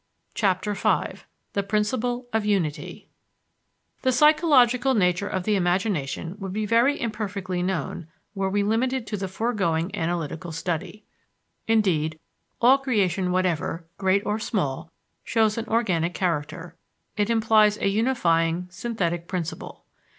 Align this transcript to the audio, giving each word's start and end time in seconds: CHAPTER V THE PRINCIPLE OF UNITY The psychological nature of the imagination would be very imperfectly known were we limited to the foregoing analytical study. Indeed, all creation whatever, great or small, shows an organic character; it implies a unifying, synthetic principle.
CHAPTER 0.33 0.73
V 0.73 1.21
THE 1.53 1.61
PRINCIPLE 1.61 2.25
OF 2.33 2.43
UNITY 2.43 3.07
The 4.01 4.11
psychological 4.11 4.95
nature 4.95 5.27
of 5.27 5.43
the 5.43 5.55
imagination 5.55 6.37
would 6.39 6.51
be 6.51 6.65
very 6.65 6.99
imperfectly 6.99 7.61
known 7.61 8.07
were 8.33 8.49
we 8.49 8.63
limited 8.63 9.05
to 9.05 9.17
the 9.17 9.27
foregoing 9.27 9.95
analytical 9.95 10.51
study. 10.51 11.03
Indeed, 11.67 12.17
all 12.59 12.79
creation 12.79 13.31
whatever, 13.31 13.85
great 13.99 14.25
or 14.25 14.39
small, 14.39 14.91
shows 15.23 15.55
an 15.59 15.65
organic 15.67 16.15
character; 16.15 16.75
it 17.15 17.29
implies 17.29 17.77
a 17.77 17.87
unifying, 17.87 18.69
synthetic 18.71 19.27
principle. 19.27 19.85